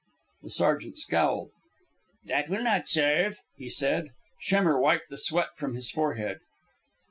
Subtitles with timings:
[0.41, 1.51] The sergeant scowled.
[2.25, 4.07] "That will not serve," he said.
[4.39, 6.39] Schemmer wiped the sweat from his forehead.